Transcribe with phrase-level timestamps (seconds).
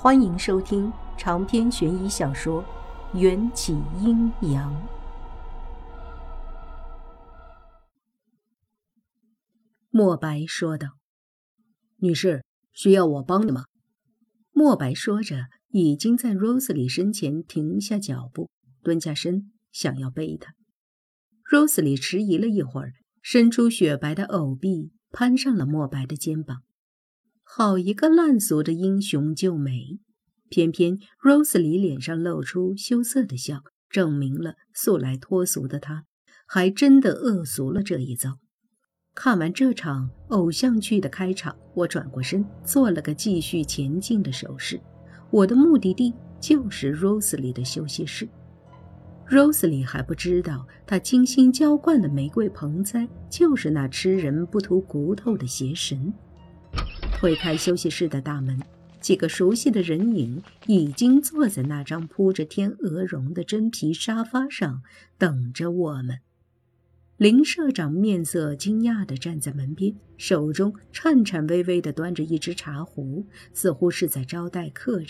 [0.00, 2.62] 欢迎收听长篇悬疑小说
[3.18, 4.72] 《缘起阴阳》。
[9.90, 10.90] 莫白说道
[11.98, 13.64] ：“女士，需要我帮的吗？”
[14.54, 18.48] 莫白说着，已经在 Rose 里身前停下脚步，
[18.84, 20.52] 蹲下身，想要背她。
[21.50, 26.62] Rose 里迟疑了一会儿，伸出雪白的藕臂，攀上了莫白的肩膀。
[27.50, 29.98] 好一个烂俗的英雄救美！
[30.50, 36.04] 偏偏 Rose 里脸上露出羞涩的笑，证明了素来脱俗的她，
[36.46, 38.38] 还真的恶俗了这一遭。
[39.14, 44.78] 看完这场偶像剧的开场，我转过身，做了个继续前进的手势。
[45.30, 48.28] 我的目的地就是 Rose 里的休息室。
[49.26, 56.12] Rose 里还不知道，他精心浇灌的玫瑰盆栽就是那吃人不吐骨头的邪神。
[57.18, 58.62] 推开休息室的大门，
[59.00, 64.82] 几个熟悉的人影已经坐在那张铺着天鹅绒的真皮沙发上，
[65.18, 66.20] 等着我们。
[67.16, 75.08] 林社长面色惊讶地站在门边，手中颤颤巍巍地端着一只茶壶，似乎是在招待客人。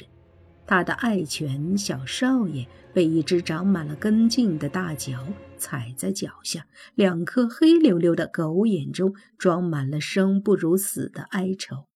[0.66, 5.27] 他的爱犬小少爷被一只长满了根茎的大脚
[5.58, 11.88] 踩在脚下，两颗黑溜溜的狗眼中装满了生不如死的哀愁。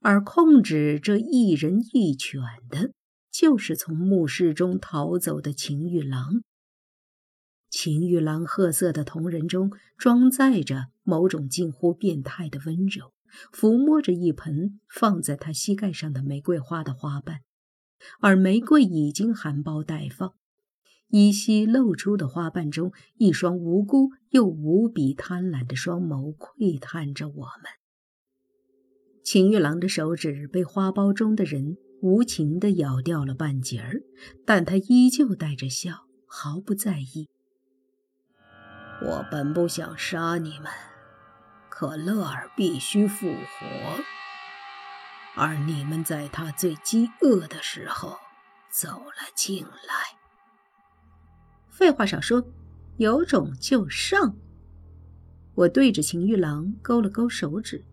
[0.00, 2.92] 而控制这一人一犬的，
[3.30, 6.42] 就是从墓室中逃走的秦玉郎。
[7.68, 13.12] 秦玉郎褐色的瞳仁中装载着某种近乎变态的温柔，
[13.52, 17.42] 抚摸着一盆放在他膝盖上的玫瑰花的花瓣，
[18.20, 20.34] 而玫瑰已经含苞待放，
[21.08, 27.79] 依稀露出的花瓣中，一双无辜又无比贪婪的双眸窥探着我们。
[29.32, 34.02] 秦玉郎的手指被花苞中的人无情地咬掉了半截儿，
[34.44, 37.28] 但他依旧带着笑，毫不在意。
[39.00, 40.66] 我本不想杀你们，
[41.68, 44.02] 可乐儿必须复活，
[45.36, 48.16] 而你们在他最饥饿的时候
[48.68, 50.18] 走了进来。
[51.70, 52.44] 废话少说，
[52.96, 54.34] 有种就上！
[55.54, 57.84] 我对着秦玉郎勾了勾手指。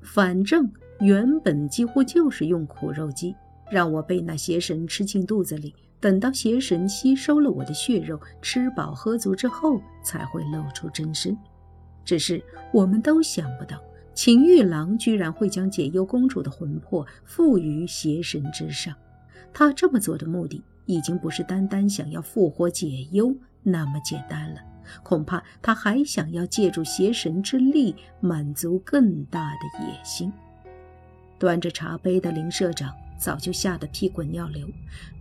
[0.00, 0.70] 反正
[1.00, 3.34] 原本几乎就是用苦肉计，
[3.70, 11.36] 让我被那邪神吃进肚子里，等到邪神吸收了我的血肉，吃饱喝足之后，才会露出真身。
[12.04, 12.42] 只是
[12.72, 13.82] 我们都想不到，
[14.14, 18.94] 秦玉郎居然会将解忧公主的魂魄附于邪神之上。
[19.52, 24.60] 他这么做的目的，已经不是单单想要复活解忧那么简单了。
[25.02, 30.32] 恐怕他还想要借助邪神之力满足更大的野心。
[31.38, 34.68] 端着茶杯的林社长早就吓得屁滚尿流，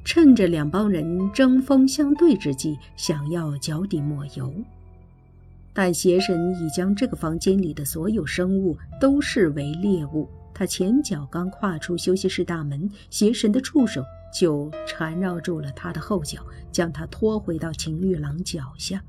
[0.04, 4.54] 趁着两帮人针锋相对之际，想要脚底抹油。
[5.74, 10.28] 但邪神已将这个房间里的所有生物都视为猎物。
[10.52, 14.04] 他前脚刚跨出休息室大门，邪神的触手
[14.34, 19.00] 就缠绕住了他的后脚，将他拖回到秦玉郎脚下。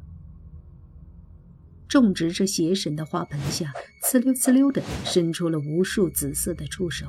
[1.89, 3.73] 种植着邪神的花盆下，
[4.05, 7.07] 呲溜呲溜地伸出了无数紫色的触手，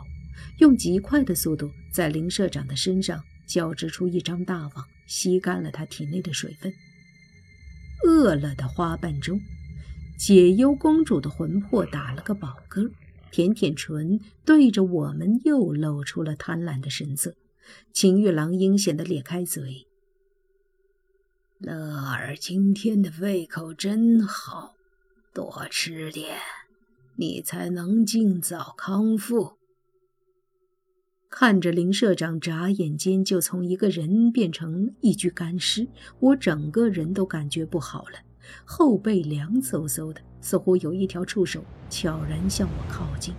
[0.59, 6.73] 用极快的速度在林社长的身上交织出一张大网，吸干了他体内的水分。
[8.05, 9.41] 饿了的花瓣中，
[10.17, 12.89] 解忧公主的魂魄打了个饱嗝，
[13.31, 17.35] 舔舔唇，对着我们又露出了贪婪的神色。
[17.91, 19.88] 秦玉郎阴险地咧开嘴。
[21.59, 24.75] 乐儿今天的胃口真好，
[25.33, 26.37] 多吃点，
[27.17, 29.57] 你才能尽早康复。
[31.29, 35.85] 看着林社长眨眼间就从一个人变成一具干尸，
[36.21, 38.19] 我整个人都感觉不好了，
[38.63, 43.35] 后背凉飕飕的，似乎有一条触手悄然向我靠近。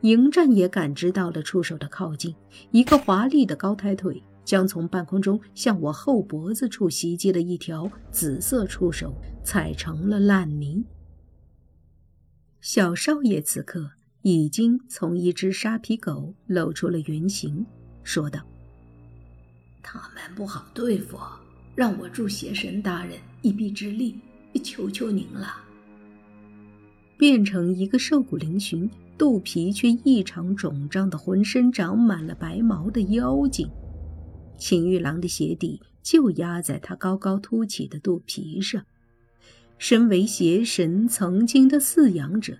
[0.00, 2.34] 迎战也感知到了触手的靠近，
[2.70, 4.22] 一个华丽的高抬腿。
[4.48, 9.14] 将从半空中向我后脖子处袭击的一条紫色触手
[9.44, 10.82] 踩成了烂泥。
[12.62, 13.90] 小少爷此刻
[14.22, 17.66] 已经从一只沙皮狗露出了原形，
[18.02, 18.40] 说道
[19.84, 21.18] ：“他们不好对付，
[21.74, 24.18] 让我助邪神大人一臂之力，
[24.64, 25.56] 求求您了。”
[27.18, 33.68] 变成一个瘦骨嶙峋、肚皮却异常肿胀的、浑身长满了白毛的妖精。
[34.58, 38.84] 秦玉郎的鞋底就压在他高高凸起的肚皮上。
[39.78, 42.58] 身为邪神曾经的饲养者，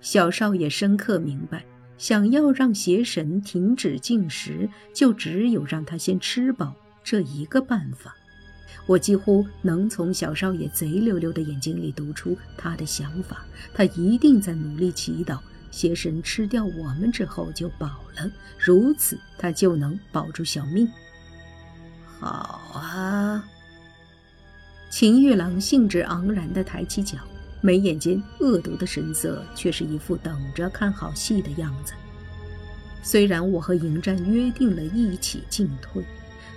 [0.00, 1.66] 小少爷深刻明白，
[1.98, 8.14] 想要让邪神停止进食，就只有让他先吃饱这一个办法。
[8.86, 13.44] 我几乎能从小少爷贼溜溜的眼睛里读出他的想法，
[13.74, 15.40] 他一定在努力祈祷
[15.72, 20.88] 邪神吃掉我们之后就饱了，如此他就能保住小命。
[22.18, 23.44] 好啊，
[24.90, 27.18] 秦玉郎兴致盎然地抬起脚。
[27.62, 31.94] 眉眼间恶毒的神色，却是一副等着看好戏的样子。
[33.02, 36.04] 虽然我和迎战约定了一起进退，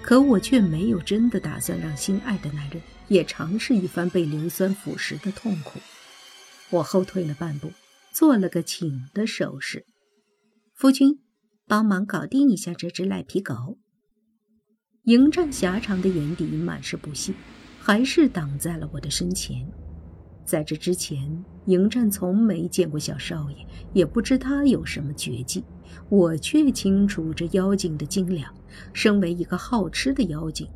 [0.03, 5.79] 可我却没有真的打算让心爱的男人也尝试一番被硫酸腐蚀的痛苦。
[6.69, 7.71] 我后退了半步，
[8.11, 9.85] 做了个请的手势
[10.75, 11.19] ：“夫君，
[11.65, 13.79] 帮忙搞定一下这只赖皮狗。”
[15.03, 17.33] 迎战狭长的眼底满是不屑，
[17.79, 19.65] 还是挡在了我的身前。
[20.45, 25.63] 在这之前，迎战从没见过小少爷，也不知他有什么绝技。
[26.09, 28.53] 我却清楚这妖精的精良。
[28.93, 30.67] 身为一个好吃的妖精，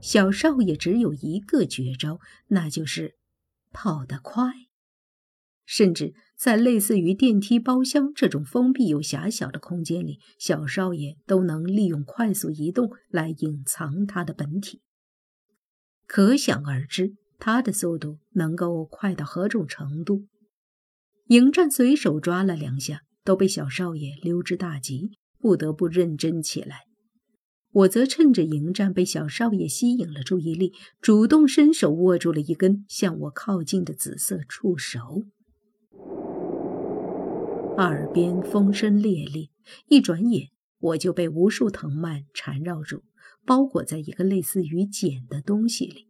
[0.00, 3.16] 小少爷只有一个绝招，那就是
[3.72, 4.52] 跑得快。
[5.64, 14.80] 甚至在类似于电梯包厢这种封闭又狭小的空间里，小少爷都能利用快速移动来隐藏他的本体。
[16.06, 17.12] 可想而知。
[17.42, 20.26] 他的速度能够快到何种程度？
[21.28, 26.80] 迎战随手抓了两下，都被小少爷溜之大吉，不得不认真起来。
[27.72, 35.24] 我则趁着迎战被小少爷吸引了注意力，主动伸手握住了一根向我靠近的紫色触手。
[37.80, 39.48] 耳边风声烈烈，
[39.88, 40.50] 一转眼
[40.80, 43.04] 我就被无数藤蔓缠绕住，
[43.46, 46.06] 包裹在一个类似于茧的东西里。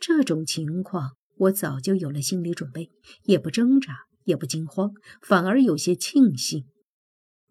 [0.00, 2.88] 这种情况，我早就有了心理准备，
[3.24, 3.92] 也不挣扎，
[4.24, 6.64] 也不惊慌，反而有些庆幸。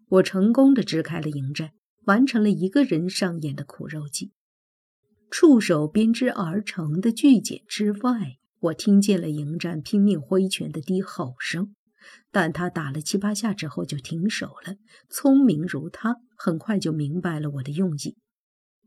[0.08, 1.72] 我成功的支开了营寨，
[2.06, 4.32] 完成了一个人上演的苦肉计。
[5.30, 11.76] 触手编织而成的巨茧之外，我听见了迎战拼命挥拳的低吼声，
[12.30, 14.76] 但他打了七八下之后就停手了。
[15.08, 18.16] 聪明如他，很快就明白了我的用意。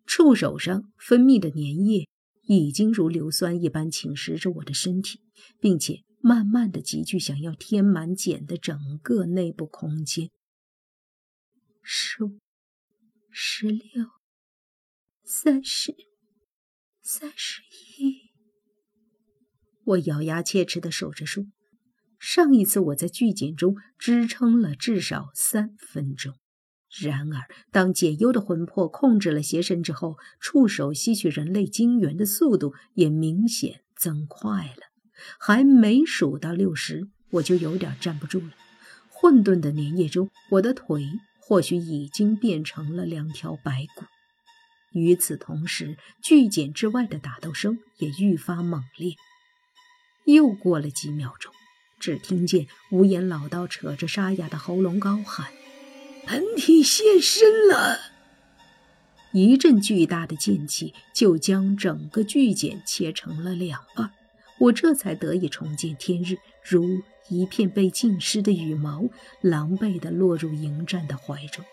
[0.05, 2.07] 触手上分泌的粘液。
[2.51, 5.21] 已经如硫酸一般侵蚀着我的身体，
[5.59, 10.31] 并且慢慢的急剧想要填满茧的整个内部空间。
[11.83, 12.39] 十五、
[13.29, 13.83] 十六、
[15.23, 15.93] 三十、
[17.03, 17.61] 三十
[17.99, 18.31] 一，
[19.83, 21.45] 我咬牙切齿的数着数。
[22.19, 26.35] 上一次我在巨茧中支撑了至少三分钟。
[27.01, 34.89] 然而，当解忧的魂魄控制了邪神之后，触手吸取人类精元的速度也明显增快了。
[35.39, 38.51] 还没数到六十，我就有点站不住了。
[39.09, 41.05] 混沌的粘液中，我的腿
[41.41, 44.05] 或许已经变成了两条白骨。
[44.93, 49.13] 与此同时，巨茧之外的打斗声也愈发猛烈。
[50.25, 51.53] 又过了几秒钟，
[51.99, 55.47] 只听见无言老道扯着沙哑的喉咙高喊。
[56.25, 57.99] 本体现身了！
[59.31, 64.11] 一阵巨大的剑气就将整个巨茧切成了两半，
[64.59, 69.05] 我这才得以重见天日，如一片被浸湿的羽毛，
[69.41, 71.63] 狼狈地落入迎战的怀中。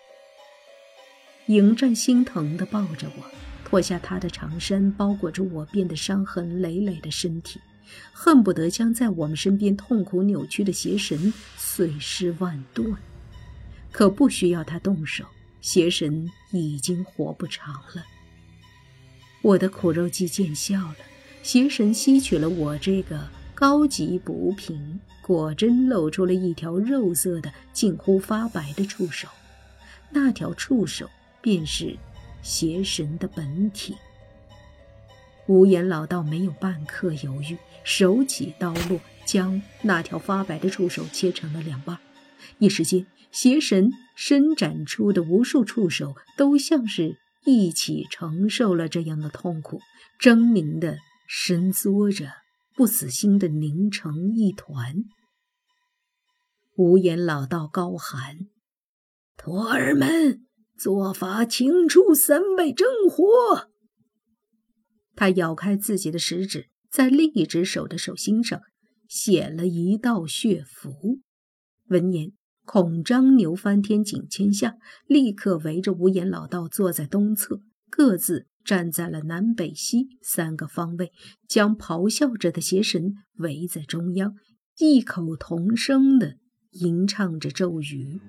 [1.46, 3.24] 迎战心疼地抱着我，
[3.64, 7.60] 脱下他的长衫，包裹着我变得伤痕累累的身体，
[8.12, 12.96] 恨不得将在我们身边痛苦扭曲的邪神碎尸万段。
[13.92, 15.24] 可不需要他动手，
[15.60, 18.04] 邪神已经活不长了。
[19.42, 20.96] 我的苦肉计见效了，
[21.42, 29.28] 邪神吸取了我这个高级补品，果真露出了一条肉色的、近乎发白的触手。
[30.10, 31.08] 那条触手
[31.40, 31.96] 便是
[32.42, 33.96] 邪神的本体。
[35.46, 41.98] 无言老道没有半刻犹豫，手起刀落，将那条发白的触手切成了两半。
[42.58, 43.06] 一时间。
[43.32, 49.80] 邪神伸展出的无数触手，都像是一起承受了这样的痛苦，
[50.18, 50.96] 狰狞的
[51.28, 52.30] 伸缩着，
[52.74, 55.04] 不死心的凝成一团。
[56.76, 58.46] 无言老道高喊
[59.36, 60.46] ：“徒儿们，
[60.78, 63.68] 做法请出三昧真火！”
[65.16, 68.60] 他咬开自己的食指，在另一只手的手心上
[69.08, 71.18] 写了一道血符。
[71.88, 72.30] 闻言。
[72.68, 74.74] 孔张牛翻天井签下，
[75.06, 81.12] 立刻围着无言老道坐在东侧，各自站在了南北西三个方位，
[81.48, 84.34] 将咆哮着的邪神围在中央，
[84.80, 86.38] 异口同声地
[86.72, 88.20] 吟唱着咒语。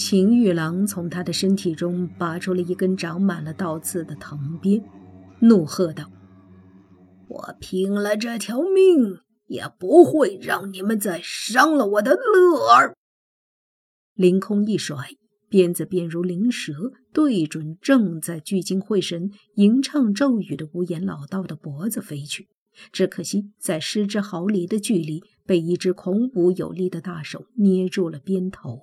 [0.00, 4.82] 秦玉郎从他的身体中拔出了一根长满了倒刺的藤鞭，
[5.40, 6.10] 怒喝道
[7.28, 12.96] ：“我拼了这条命，也不会让你们再伤了我的乐儿！”
[14.16, 14.96] 凌空一甩，
[15.50, 22.48] 鞭子便如灵蛇，对准正在聚精会神吟唱咒语的无言老道的脖子飞去。
[22.90, 28.80] 只可惜，在失之毫厘的距离，被一只孔武有力的大手捏住了鞭头。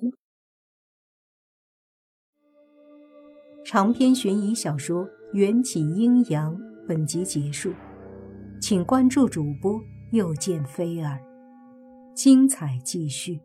[3.69, 6.55] 长篇悬疑小说《缘起阴阳》
[6.87, 7.73] 本集结束，
[8.61, 9.77] 请关注主播，
[10.11, 11.19] 又见菲儿，
[12.15, 13.41] 精彩继续。